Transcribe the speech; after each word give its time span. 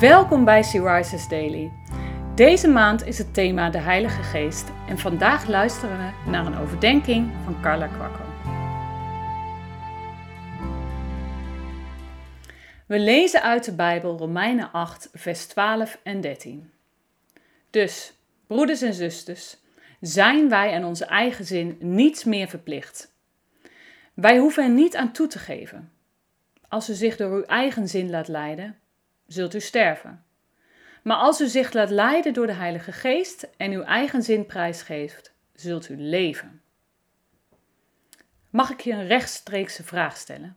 Welkom 0.00 0.44
bij 0.44 0.62
Sea 0.62 1.02
Daily. 1.28 1.70
Deze 2.34 2.68
maand 2.68 3.06
is 3.06 3.18
het 3.18 3.34
thema 3.34 3.70
de 3.70 3.78
Heilige 3.78 4.22
Geest 4.22 4.68
en 4.88 4.98
vandaag 4.98 5.48
luisteren 5.48 5.96
we 5.96 6.30
naar 6.30 6.46
een 6.46 6.58
overdenking 6.58 7.32
van 7.44 7.62
Carla 7.62 7.86
Kwakkel. 7.86 8.24
We 12.86 12.98
lezen 12.98 13.42
uit 13.42 13.64
de 13.64 13.74
Bijbel 13.74 14.16
Romeinen 14.16 14.72
8, 14.72 15.08
vers 15.12 15.46
12 15.46 16.00
en 16.02 16.20
13. 16.20 16.70
Dus, 17.70 18.12
broeders 18.46 18.82
en 18.82 18.94
zusters, 18.94 19.56
zijn 20.00 20.48
wij 20.48 20.74
aan 20.74 20.84
onze 20.84 21.04
eigen 21.04 21.44
zin 21.44 21.76
niets 21.80 22.24
meer 22.24 22.48
verplicht. 22.48 23.12
Wij 24.14 24.38
hoeven 24.38 24.64
er 24.64 24.70
niet 24.70 24.96
aan 24.96 25.12
toe 25.12 25.26
te 25.26 25.38
geven. 25.38 25.92
Als 26.68 26.90
u 26.90 26.94
zich 26.94 27.16
door 27.16 27.32
uw 27.32 27.44
eigen 27.44 27.88
zin 27.88 28.10
laat 28.10 28.28
leiden, 28.28 28.80
zult 29.32 29.54
u 29.54 29.60
sterven. 29.60 30.24
Maar 31.02 31.16
als 31.16 31.40
u 31.40 31.46
zich 31.46 31.72
laat 31.72 31.90
leiden 31.90 32.32
door 32.32 32.46
de 32.46 32.52
Heilige 32.52 32.92
Geest 32.92 33.48
en 33.56 33.72
uw 33.72 33.82
eigen 33.82 34.22
zin 34.22 34.46
prijsgeeft, 34.46 35.34
zult 35.54 35.88
u 35.88 35.96
leven. 35.96 36.62
Mag 38.50 38.70
ik 38.70 38.80
je 38.80 38.92
een 38.92 39.06
rechtstreekse 39.06 39.84
vraag 39.84 40.16
stellen? 40.16 40.56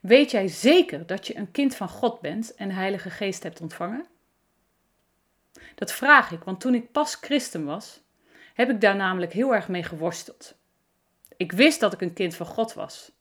Weet 0.00 0.30
jij 0.30 0.48
zeker 0.48 1.06
dat 1.06 1.26
je 1.26 1.36
een 1.36 1.50
kind 1.50 1.76
van 1.76 1.88
God 1.88 2.20
bent 2.20 2.54
en 2.54 2.68
de 2.68 2.74
Heilige 2.74 3.10
Geest 3.10 3.42
hebt 3.42 3.60
ontvangen? 3.60 4.06
Dat 5.74 5.92
vraag 5.92 6.30
ik, 6.30 6.42
want 6.42 6.60
toen 6.60 6.74
ik 6.74 6.92
pas 6.92 7.14
christen 7.14 7.64
was, 7.64 8.00
heb 8.54 8.70
ik 8.70 8.80
daar 8.80 8.96
namelijk 8.96 9.32
heel 9.32 9.54
erg 9.54 9.68
mee 9.68 9.82
geworsteld. 9.82 10.54
Ik 11.36 11.52
wist 11.52 11.80
dat 11.80 11.92
ik 11.92 12.00
een 12.00 12.12
kind 12.12 12.34
van 12.34 12.46
God 12.46 12.72
was, 12.72 13.12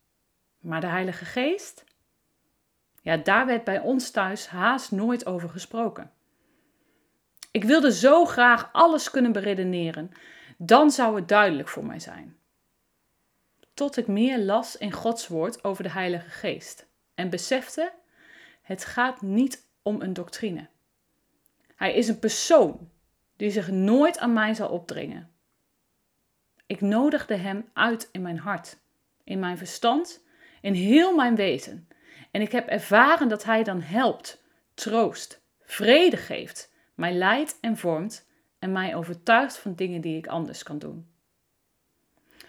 maar 0.59 0.81
de 0.81 0.87
Heilige 0.87 1.25
Geest? 1.25 1.83
Ja, 3.03 3.17
daar 3.17 3.45
werd 3.45 3.63
bij 3.63 3.79
ons 3.79 4.11
thuis 4.11 4.47
haast 4.47 4.91
nooit 4.91 5.25
over 5.25 5.49
gesproken. 5.49 6.11
Ik 7.51 7.63
wilde 7.63 7.91
zo 7.91 8.25
graag 8.25 8.69
alles 8.71 9.09
kunnen 9.09 9.31
beredeneren, 9.31 10.11
dan 10.57 10.91
zou 10.91 11.15
het 11.15 11.27
duidelijk 11.27 11.69
voor 11.69 11.85
mij 11.85 11.99
zijn. 11.99 12.37
Tot 13.73 13.97
ik 13.97 14.07
meer 14.07 14.39
las 14.39 14.77
in 14.77 14.91
Gods 14.91 15.27
woord 15.27 15.63
over 15.63 15.83
de 15.83 15.89
Heilige 15.89 16.29
Geest 16.29 16.87
en 17.15 17.29
besefte: 17.29 17.91
het 18.61 18.85
gaat 18.85 19.21
niet 19.21 19.67
om 19.81 20.01
een 20.01 20.13
doctrine. 20.13 20.67
Hij 21.75 21.93
is 21.93 22.07
een 22.07 22.19
persoon 22.19 22.89
die 23.35 23.51
zich 23.51 23.71
nooit 23.71 24.17
aan 24.17 24.33
mij 24.33 24.53
zal 24.53 24.69
opdringen. 24.69 25.31
Ik 26.65 26.81
nodigde 26.81 27.35
hem 27.35 27.69
uit 27.73 28.09
in 28.11 28.21
mijn 28.21 28.37
hart, 28.37 28.77
in 29.23 29.39
mijn 29.39 29.57
verstand, 29.57 30.23
in 30.61 30.73
heel 30.73 31.15
mijn 31.15 31.35
wezen. 31.35 31.87
En 32.33 32.41
ik 32.41 32.51
heb 32.51 32.67
ervaren 32.67 33.27
dat 33.27 33.43
hij 33.43 33.63
dan 33.63 33.81
helpt, 33.81 34.43
troost, 34.73 35.41
vrede 35.59 36.17
geeft, 36.17 36.73
mij 36.95 37.13
leidt 37.13 37.57
en 37.61 37.77
vormt 37.77 38.27
en 38.59 38.71
mij 38.71 38.95
overtuigt 38.95 39.57
van 39.57 39.75
dingen 39.75 40.01
die 40.01 40.17
ik 40.17 40.27
anders 40.27 40.63
kan 40.63 40.79
doen. 40.79 41.07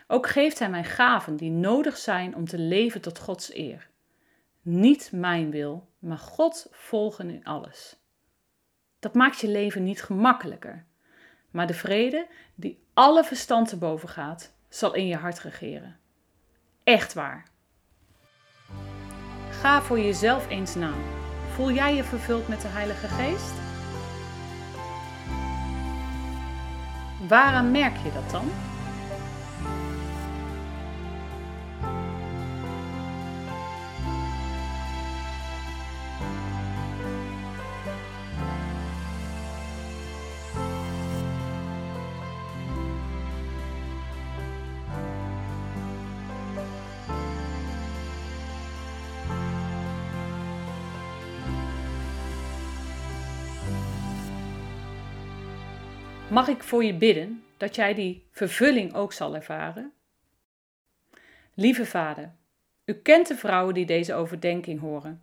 Ook 0.06 0.26
geeft 0.26 0.58
hij 0.58 0.70
mij 0.70 0.84
gaven 0.84 1.36
die 1.36 1.50
nodig 1.50 1.96
zijn 1.96 2.34
om 2.34 2.44
te 2.44 2.58
leven 2.58 3.00
tot 3.00 3.18
Gods 3.18 3.54
eer. 3.54 3.90
Niet 4.62 5.12
mijn 5.12 5.50
wil, 5.50 5.88
maar 5.98 6.18
God 6.18 6.66
volgen 6.70 7.30
in 7.30 7.44
alles. 7.44 7.96
Dat 8.98 9.14
maakt 9.14 9.40
je 9.40 9.48
leven 9.48 9.82
niet 9.82 10.02
gemakkelijker, 10.02 10.84
maar 11.50 11.66
de 11.66 11.74
vrede 11.74 12.26
die 12.54 12.86
alle 12.94 13.24
verstand 13.24 13.68
te 13.68 13.76
boven 13.76 14.08
gaat, 14.08 14.54
zal 14.68 14.94
in 14.94 15.06
je 15.06 15.16
hart 15.16 15.40
regeren. 15.40 15.98
Echt 16.84 17.12
waar. 17.14 17.52
Ga 19.64 19.82
voor 19.82 20.00
jezelf 20.00 20.48
eens 20.48 20.74
na. 20.74 20.90
Voel 21.54 21.70
jij 21.70 21.94
je 21.94 22.04
vervuld 22.04 22.48
met 22.48 22.60
de 22.60 22.68
Heilige 22.68 23.06
Geest? 23.08 23.52
Waaraan 27.28 27.70
merk 27.70 27.96
je 27.96 28.12
dat 28.12 28.30
dan? 28.30 28.50
Mag 56.30 56.48
ik 56.48 56.62
voor 56.62 56.84
je 56.84 56.94
bidden 56.94 57.44
dat 57.56 57.74
jij 57.74 57.94
die 57.94 58.26
vervulling 58.30 58.94
ook 58.94 59.12
zal 59.12 59.34
ervaren? 59.34 59.92
Lieve 61.54 61.86
Vader, 61.86 62.32
u 62.84 62.94
kent 62.94 63.28
de 63.28 63.36
vrouwen 63.36 63.74
die 63.74 63.86
deze 63.86 64.14
overdenking 64.14 64.80
horen. 64.80 65.22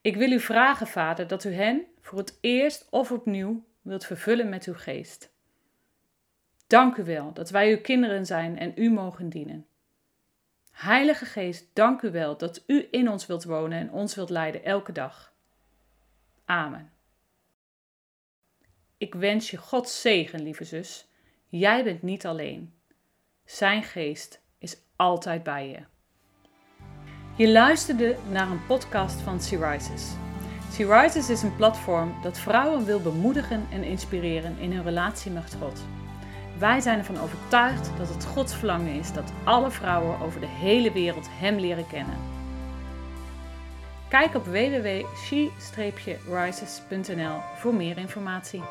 Ik 0.00 0.16
wil 0.16 0.30
u 0.30 0.40
vragen, 0.40 0.86
Vader, 0.86 1.26
dat 1.26 1.44
u 1.44 1.52
hen 1.52 1.84
voor 2.00 2.18
het 2.18 2.38
eerst 2.40 2.86
of 2.90 3.12
opnieuw 3.12 3.64
wilt 3.82 4.06
vervullen 4.06 4.48
met 4.48 4.64
uw 4.64 4.74
geest. 4.74 5.32
Dank 6.66 6.96
u 6.96 7.04
wel 7.04 7.32
dat 7.32 7.50
wij 7.50 7.70
uw 7.70 7.80
kinderen 7.80 8.26
zijn 8.26 8.58
en 8.58 8.72
u 8.76 8.90
mogen 8.90 9.28
dienen. 9.28 9.66
Heilige 10.70 11.24
Geest, 11.24 11.66
dank 11.72 12.02
u 12.02 12.10
wel 12.10 12.36
dat 12.36 12.62
u 12.66 12.88
in 12.90 13.10
ons 13.10 13.26
wilt 13.26 13.44
wonen 13.44 13.78
en 13.78 13.90
ons 13.90 14.14
wilt 14.14 14.30
leiden 14.30 14.64
elke 14.64 14.92
dag. 14.92 15.34
Amen. 16.44 16.93
Ik 18.98 19.14
wens 19.14 19.50
je 19.50 19.56
Gods 19.56 20.00
zegen, 20.00 20.42
lieve 20.42 20.64
zus. 20.64 21.08
Jij 21.48 21.84
bent 21.84 22.02
niet 22.02 22.26
alleen. 22.26 22.74
Zijn 23.44 23.82
geest 23.82 24.40
is 24.58 24.76
altijd 24.96 25.42
bij 25.42 25.68
je. 25.68 25.78
Je 27.36 27.48
luisterde 27.48 28.16
naar 28.30 28.50
een 28.50 28.66
podcast 28.66 29.20
van 29.20 29.40
Syrisis. 29.40 30.12
Syrisis 30.70 31.30
is 31.30 31.42
een 31.42 31.56
platform 31.56 32.14
dat 32.22 32.38
vrouwen 32.38 32.84
wil 32.84 33.00
bemoedigen 33.00 33.66
en 33.70 33.82
inspireren 33.82 34.58
in 34.58 34.72
hun 34.72 34.84
relatie 34.84 35.30
met 35.30 35.56
God. 35.60 35.84
Wij 36.58 36.80
zijn 36.80 36.98
ervan 36.98 37.20
overtuigd 37.20 37.90
dat 37.98 38.08
het 38.08 38.24
Gods 38.24 38.54
verlangen 38.54 38.94
is 38.94 39.12
dat 39.12 39.32
alle 39.44 39.70
vrouwen 39.70 40.20
over 40.20 40.40
de 40.40 40.46
hele 40.46 40.92
wereld 40.92 41.26
Hem 41.30 41.56
leren 41.56 41.86
kennen. 41.86 42.18
Kijk 44.08 44.34
op 44.34 44.44
www.she-rises.nl 44.44 47.40
voor 47.56 47.74
meer 47.74 47.98
informatie. 47.98 48.62